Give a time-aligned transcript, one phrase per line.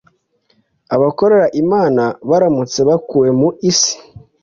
[0.95, 3.95] Abakorera Imana baramutse bakuwe mu isi